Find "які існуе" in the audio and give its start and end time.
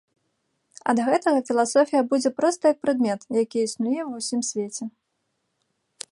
3.43-3.97